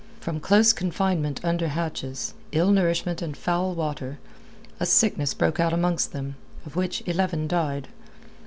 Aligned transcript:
From 0.19 0.39
close 0.39 0.73
confinement 0.73 1.39
under 1.45 1.67
hatches, 1.67 2.33
ill 2.51 2.71
nourishment 2.71 3.21
and 3.21 3.37
foul 3.37 3.75
water, 3.75 4.17
a 4.79 4.85
sickness 4.87 5.35
broke 5.35 5.59
out 5.59 5.73
amongst 5.73 6.11
them, 6.11 6.37
of 6.65 6.75
which 6.75 7.03
eleven 7.05 7.47
died. 7.47 7.87